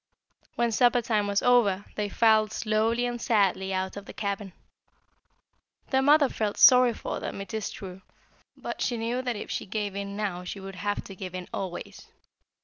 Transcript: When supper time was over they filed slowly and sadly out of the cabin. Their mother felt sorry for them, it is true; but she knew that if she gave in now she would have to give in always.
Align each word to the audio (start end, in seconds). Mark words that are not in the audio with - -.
When 0.55 0.71
supper 0.71 1.03
time 1.03 1.27
was 1.27 1.43
over 1.43 1.85
they 1.93 2.09
filed 2.09 2.51
slowly 2.51 3.05
and 3.05 3.21
sadly 3.21 3.71
out 3.71 3.95
of 3.95 4.05
the 4.07 4.13
cabin. 4.15 4.51
Their 5.91 6.01
mother 6.01 6.27
felt 6.27 6.57
sorry 6.57 6.95
for 6.95 7.19
them, 7.19 7.39
it 7.39 7.53
is 7.53 7.69
true; 7.69 8.01
but 8.57 8.81
she 8.81 8.97
knew 8.97 9.21
that 9.21 9.35
if 9.35 9.51
she 9.51 9.67
gave 9.67 9.95
in 9.95 10.15
now 10.17 10.43
she 10.43 10.59
would 10.59 10.77
have 10.77 11.03
to 11.03 11.13
give 11.15 11.35
in 11.35 11.47
always. 11.53 12.07